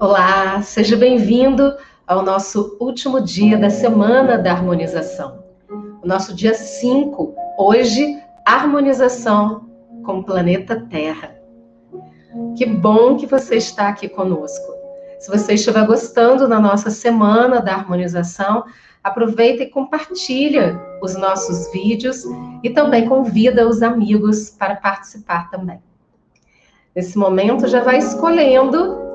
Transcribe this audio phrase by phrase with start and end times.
[0.00, 5.44] Olá, seja bem-vindo ao nosso último dia da semana da harmonização.
[6.02, 9.68] O nosso dia 5, hoje, harmonização
[10.02, 11.36] com o planeta Terra.
[12.56, 14.72] Que bom que você está aqui conosco.
[15.18, 18.64] Se você estiver gostando da nossa semana da harmonização,
[19.04, 22.24] aproveita e compartilha os nossos vídeos
[22.64, 25.78] e também convida os amigos para participar também.
[26.96, 29.09] Nesse momento, já vai escolhendo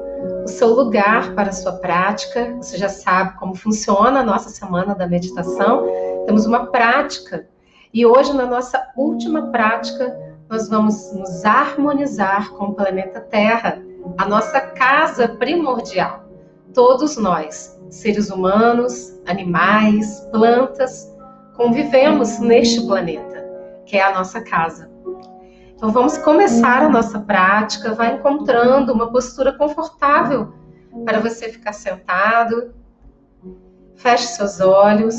[0.46, 2.56] o seu lugar para a sua prática.
[2.62, 5.88] Você já sabe como funciona a nossa semana da meditação.
[6.26, 7.48] Temos uma prática
[7.92, 10.16] e hoje, na nossa última prática,
[10.48, 13.82] nós vamos nos harmonizar com o planeta Terra,
[14.18, 16.26] a nossa casa primordial.
[16.74, 21.12] Todos nós, seres humanos, animais, plantas,
[21.56, 23.44] convivemos neste planeta,
[23.86, 24.95] que é a nossa casa.
[25.76, 30.54] Então vamos começar a nossa prática, vai encontrando uma postura confortável
[31.04, 32.74] para você ficar sentado.
[33.96, 35.16] Feche seus olhos.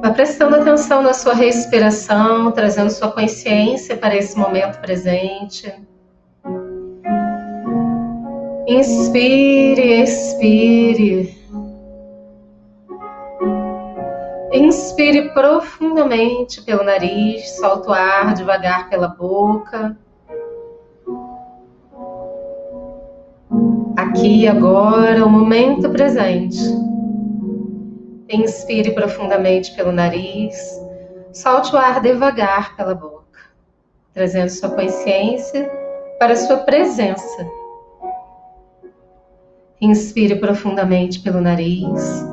[0.00, 5.72] Vai prestando atenção na sua respiração, trazendo sua consciência para esse momento presente.
[8.66, 11.41] Inspire, expire.
[14.52, 19.96] Inspire profundamente pelo nariz, solta o ar devagar pela boca.
[23.96, 26.58] Aqui agora, o momento presente.
[28.28, 30.54] Inspire profundamente pelo nariz,
[31.32, 33.40] solte o ar devagar pela boca,
[34.12, 35.70] trazendo sua consciência
[36.18, 37.46] para sua presença.
[39.80, 42.31] Inspire profundamente pelo nariz.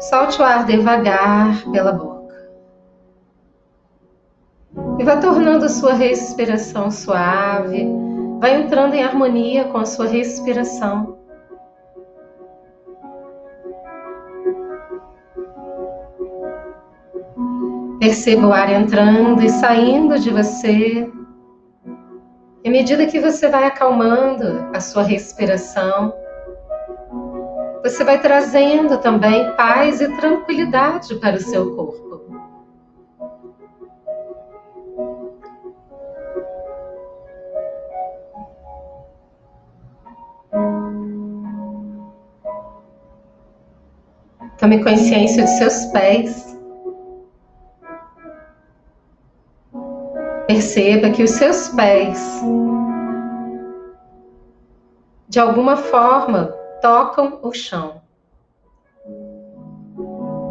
[0.00, 2.34] Solte o ar devagar pela boca.
[4.98, 7.86] E vá tornando a sua respiração suave,
[8.38, 11.18] vai entrando em harmonia com a sua respiração.
[18.00, 21.12] Perceba o ar entrando e saindo de você.
[22.64, 26.14] E à medida que você vai acalmando a sua respiração,
[27.82, 32.10] você vai trazendo também paz e tranquilidade para o seu corpo.
[44.58, 46.58] Tome consciência de seus pés.
[50.46, 52.42] Perceba que os seus pés,
[55.28, 58.00] de alguma forma, tocam o chão.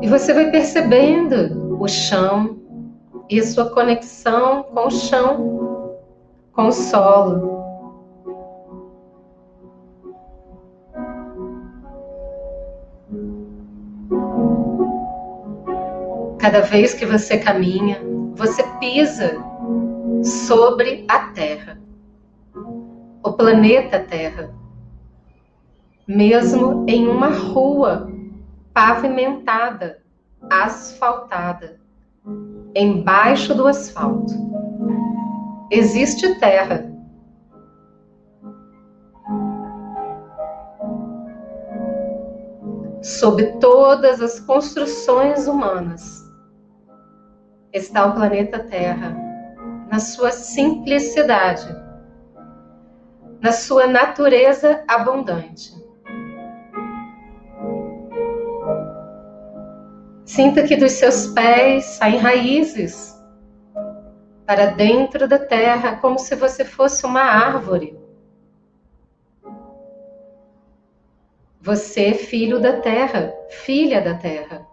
[0.01, 2.57] E você vai percebendo o chão
[3.29, 5.97] e a sua conexão com o chão,
[6.53, 7.59] com o solo.
[16.39, 18.01] Cada vez que você caminha,
[18.34, 19.38] você pisa
[20.23, 21.78] sobre a Terra,
[23.22, 24.59] o planeta Terra
[26.09, 28.12] mesmo em uma rua
[28.74, 30.02] pavimentada,
[30.50, 31.80] asfaltada,
[32.75, 34.34] embaixo do asfalto.
[35.69, 36.92] Existe terra.
[43.03, 46.28] Sob todas as construções humanas
[47.72, 49.16] está o planeta Terra,
[49.92, 51.68] na sua simplicidade,
[53.40, 55.88] na sua natureza abundante.
[60.39, 63.13] Sinta que dos seus pés saem raízes
[64.45, 68.00] para dentro da terra, como se você fosse uma árvore.
[71.59, 74.66] Você é filho da terra, filha da terra.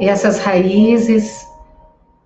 [0.00, 1.46] E essas raízes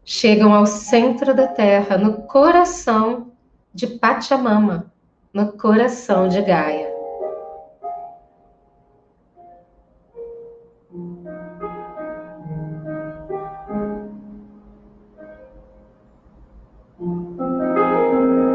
[0.04, 3.32] chegam ao centro da terra, no coração
[3.74, 4.92] de Pachamama,
[5.34, 6.89] no coração de Gaia.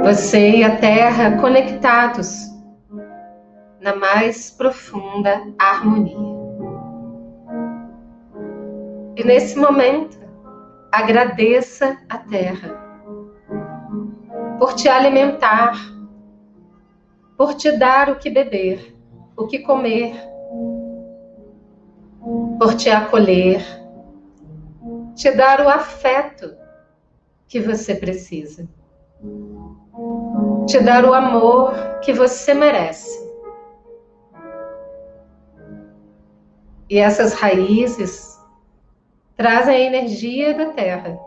[0.05, 2.53] Você e a Terra conectados
[3.81, 6.15] na mais profunda harmonia.
[9.15, 10.19] E nesse momento,
[10.91, 12.69] agradeça a Terra
[14.59, 15.73] por te alimentar,
[17.35, 18.95] por te dar o que beber,
[19.35, 20.13] o que comer,
[22.59, 23.65] por te acolher,
[25.15, 26.55] te dar o afeto
[27.47, 28.69] que você precisa.
[30.67, 33.23] Te dar o amor que você merece.
[36.89, 38.39] E essas raízes
[39.35, 41.17] trazem a energia da terra,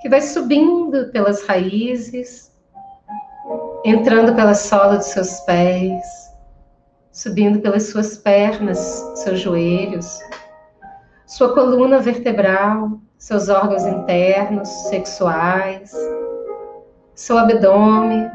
[0.00, 2.52] que vai subindo pelas raízes,
[3.84, 6.04] entrando pela sola dos seus pés,
[7.12, 8.78] subindo pelas suas pernas,
[9.16, 10.18] seus joelhos,
[11.26, 15.92] sua coluna vertebral, seus órgãos internos, sexuais,
[17.16, 18.30] seu abdômen,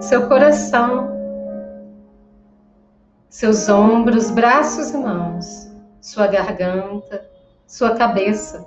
[0.00, 1.14] seu coração,
[3.28, 7.24] seus ombros, braços e mãos, sua garganta,
[7.68, 8.66] sua cabeça,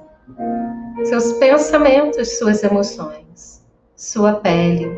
[1.04, 3.62] seus pensamentos, suas emoções,
[3.98, 4.98] sua pele,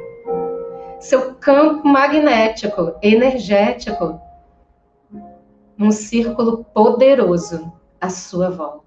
[1.00, 4.22] seu campo magnético, energético,
[5.76, 8.86] num círculo poderoso à sua volta.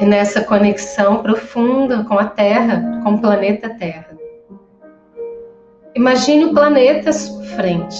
[0.00, 4.16] E nessa conexão profunda com a Terra, com o planeta Terra.
[5.94, 7.96] Imagine o planeta à sua frente.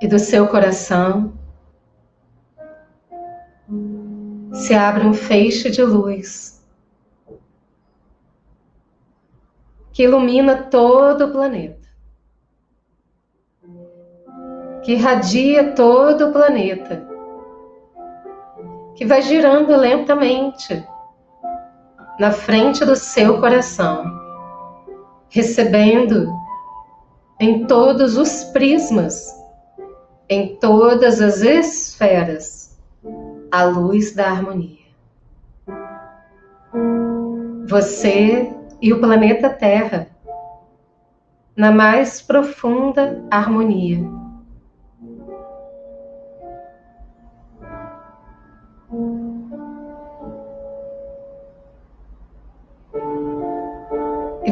[0.00, 1.32] E do seu coração
[4.52, 6.54] se abre um feixe de luz
[9.94, 11.83] que ilumina todo o planeta,
[14.84, 17.08] que irradia todo o planeta,
[18.94, 20.86] que vai girando lentamente
[22.20, 24.04] na frente do seu coração,
[25.30, 26.30] recebendo
[27.40, 29.34] em todos os prismas,
[30.28, 32.78] em todas as esferas,
[33.50, 34.84] a luz da harmonia.
[37.66, 40.08] Você e o planeta Terra
[41.56, 44.23] na mais profunda harmonia.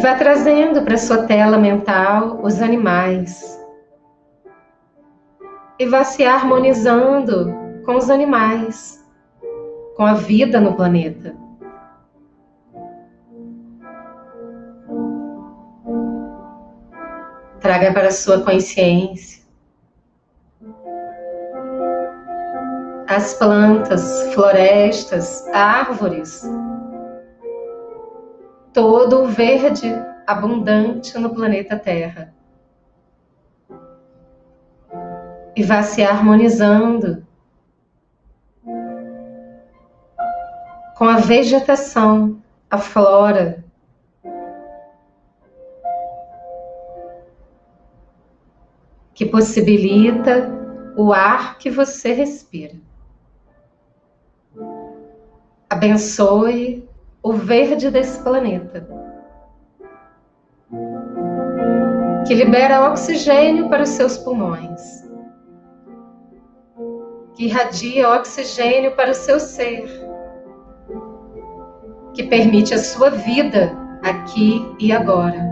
[0.03, 3.57] Vai trazendo para sua tela mental os animais.
[5.79, 7.55] E vai se harmonizando
[7.87, 9.01] com os animais,
[9.97, 11.37] com a vida no planeta.
[17.61, 19.41] Traga para sua consciência
[23.09, 26.43] as plantas, florestas, árvores,
[28.73, 29.93] todo o verde
[30.27, 32.33] abundante no planeta Terra.
[35.55, 37.27] E vá se harmonizando
[40.97, 42.41] com a vegetação,
[42.71, 43.63] a flora,
[49.15, 50.49] que possibilita
[50.97, 52.77] o ar que você respira.
[55.69, 56.89] Abençoe
[57.23, 58.87] o verde desse planeta,
[62.27, 65.09] que libera oxigênio para os seus pulmões,
[67.35, 69.89] que irradia oxigênio para o seu ser,
[72.15, 73.73] que permite a sua vida
[74.03, 75.52] aqui e agora.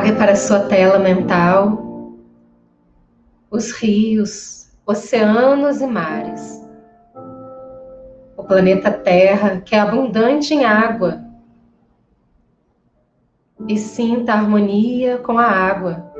[0.00, 1.78] Traga para sua tela mental
[3.50, 6.66] os rios, oceanos e mares.
[8.34, 11.22] O planeta Terra, que é abundante em água.
[13.68, 16.10] E sinta a harmonia com a água.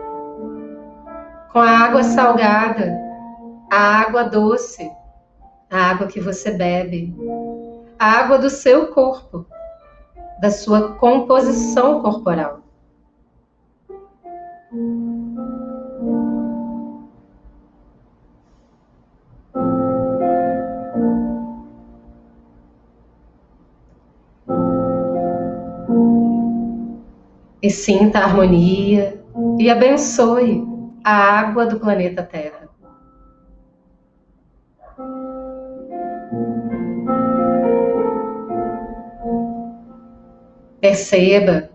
[1.51, 2.93] Com a água salgada,
[3.73, 4.93] a água doce,
[5.71, 7.17] a água que você bebe,
[7.99, 9.47] a água do seu corpo,
[10.39, 12.60] da sua composição corporal.
[27.63, 29.23] E sinta a harmonia
[29.59, 30.65] e abençoe
[31.05, 32.71] a água do planeta Terra.
[40.81, 41.71] Perceba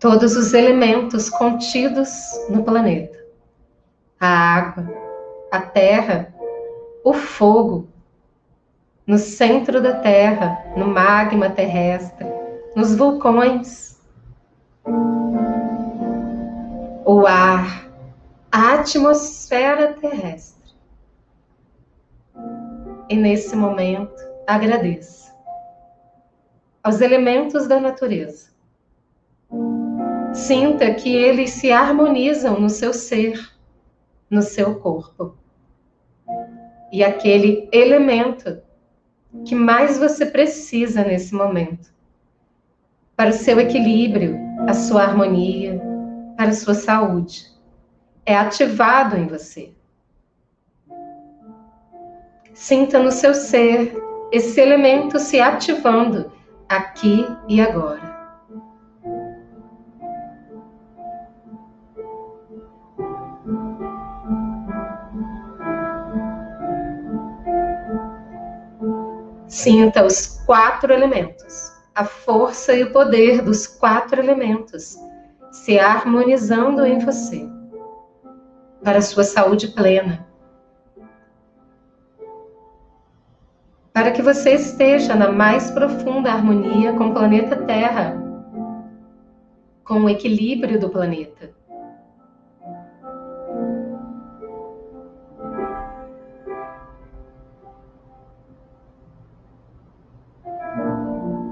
[0.00, 2.10] todos os elementos contidos
[2.48, 3.16] no planeta:
[4.18, 4.88] a água,
[5.52, 6.34] a terra,
[7.04, 7.89] o fogo,
[9.10, 12.28] no centro da terra, no magma terrestre,
[12.76, 13.90] nos vulcões.
[17.04, 17.90] o ar,
[18.52, 20.76] a atmosfera terrestre.
[23.08, 24.14] E nesse momento,
[24.46, 25.34] agradeça
[26.80, 28.50] aos elementos da natureza.
[30.32, 33.40] Sinta que eles se harmonizam no seu ser,
[34.30, 35.34] no seu corpo.
[36.92, 38.69] E aquele elemento
[39.44, 41.90] que mais você precisa nesse momento
[43.16, 45.80] para o seu equilíbrio, a sua harmonia,
[46.36, 47.46] para a sua saúde.
[48.24, 49.72] É ativado em você.
[52.54, 53.94] Sinta no seu ser
[54.32, 56.32] esse elemento se ativando
[56.68, 58.19] aqui e agora.
[69.50, 74.96] Sinta os quatro elementos, a força e o poder dos quatro elementos
[75.50, 77.48] se harmonizando em você
[78.80, 80.24] para a sua saúde plena.
[83.92, 88.22] Para que você esteja na mais profunda harmonia com o planeta Terra,
[89.82, 91.50] com o equilíbrio do planeta.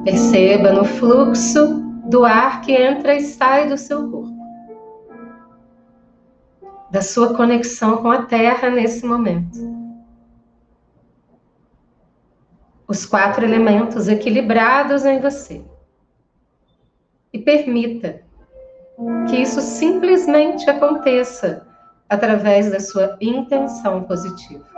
[0.08, 4.32] Perceba no fluxo do ar que entra e sai do seu corpo,
[6.90, 9.58] da sua conexão com a Terra nesse momento.
[12.86, 15.62] Os quatro elementos equilibrados em você.
[17.30, 18.22] E permita
[19.28, 21.66] que isso simplesmente aconteça
[22.08, 24.77] através da sua intenção positiva.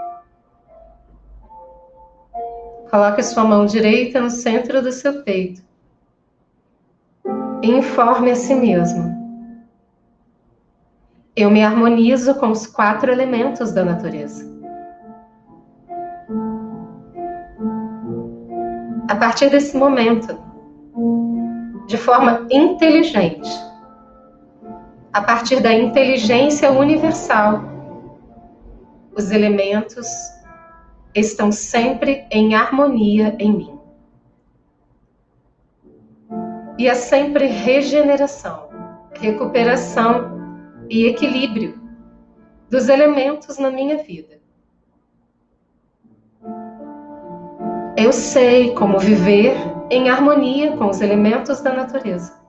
[2.90, 5.62] Coloque sua mão direita no centro do seu peito
[7.62, 9.18] informe a si mesmo.
[11.36, 14.48] Eu me harmonizo com os quatro elementos da natureza.
[19.08, 20.38] A partir desse momento,
[21.86, 23.50] de forma inteligente,
[25.12, 27.62] a partir da inteligência universal,
[29.16, 30.06] os elementos
[31.14, 33.78] estão sempre em harmonia em mim.
[36.78, 38.70] E é sempre regeneração,
[39.12, 40.40] recuperação
[40.88, 41.78] e equilíbrio
[42.70, 44.40] dos elementos na minha vida.
[47.96, 49.54] Eu sei como viver
[49.90, 52.40] em harmonia com os elementos da natureza.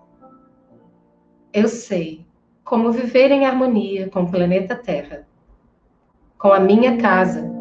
[1.51, 2.25] Eu sei
[2.63, 5.27] como viver em harmonia com o planeta Terra,
[6.38, 7.61] com a minha casa,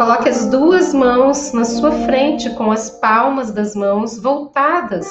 [0.00, 5.06] Coloque as duas mãos na sua frente, com as palmas das mãos voltadas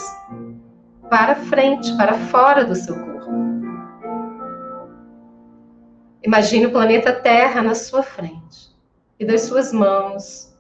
[1.08, 3.30] para frente, para fora do seu corpo.
[6.24, 8.76] Imagine o planeta Terra na sua frente
[9.20, 10.58] e das suas mãos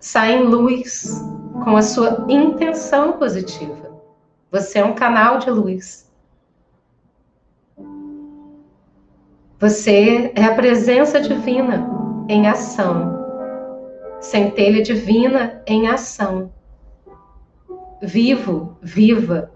[0.00, 1.22] saem luz
[1.64, 4.00] com a sua intenção positiva.
[4.50, 6.10] Você é um canal de luz.
[9.60, 11.88] Você é a presença divina
[12.28, 13.24] em ação,
[14.20, 16.52] centelha divina em ação.
[18.02, 19.50] Vivo, viva,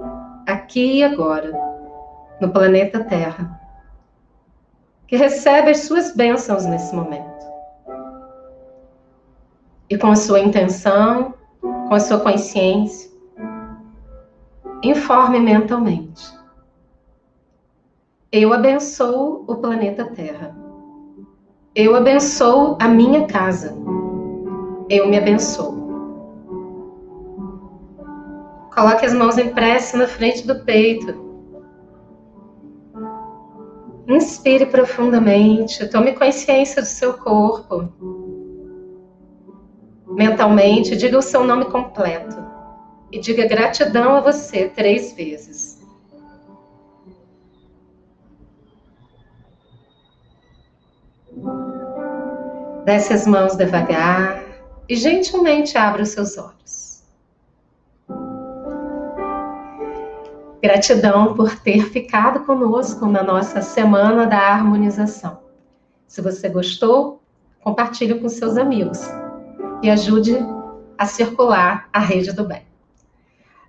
[0.46, 1.52] aqui e agora,
[2.40, 3.60] no planeta Terra,
[5.08, 7.44] que recebe as suas bênçãos nesse momento.
[9.90, 13.10] E com a sua intenção, com a sua consciência,
[14.82, 16.37] informe mentalmente.
[18.30, 20.54] Eu abençoo o planeta Terra.
[21.74, 23.74] Eu abençoo a minha casa.
[24.90, 25.78] Eu me abençoo.
[28.74, 31.14] Coloque as mãos em prece na frente do peito.
[34.06, 37.88] Inspire profundamente, tome consciência do seu corpo.
[40.06, 42.36] Mentalmente, diga o seu nome completo
[43.10, 45.67] e diga gratidão a você três vezes.
[52.88, 54.42] Desce as mãos devagar
[54.88, 57.04] e gentilmente abra os seus olhos.
[60.62, 65.38] Gratidão por ter ficado conosco na nossa semana da harmonização.
[66.06, 67.20] Se você gostou,
[67.60, 69.00] compartilhe com seus amigos
[69.82, 70.38] e ajude
[70.96, 72.62] a circular a rede do bem.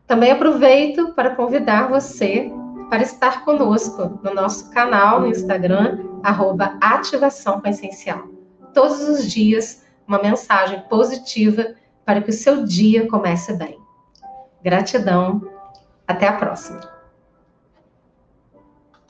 [0.08, 2.50] Também aproveito para convidar você
[2.90, 8.39] para estar conosco no nosso canal no Instagram, arroba Ativação com Essencial
[8.74, 13.78] todos os dias uma mensagem positiva para que o seu dia comece bem.
[14.64, 15.42] Gratidão.
[16.08, 16.99] Até a próxima!